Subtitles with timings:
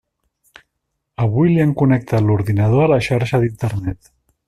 [1.25, 4.15] Avui li han connectat l'ordinador a la xarxa d'Internet.